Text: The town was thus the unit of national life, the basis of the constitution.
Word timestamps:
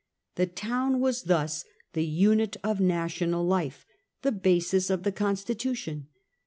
The 0.33 0.47
town 0.47 0.99
was 0.99 1.25
thus 1.25 1.63
the 1.93 2.03
unit 2.03 2.57
of 2.63 2.79
national 2.79 3.45
life, 3.45 3.85
the 4.23 4.31
basis 4.31 4.89
of 4.89 5.03
the 5.03 5.11
constitution. 5.11 6.07